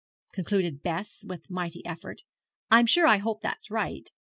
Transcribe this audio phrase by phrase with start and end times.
[0.33, 2.23] _'concluded Bess, with a mighty effort;
[2.71, 4.09] 'I'm sure I hope that's right.'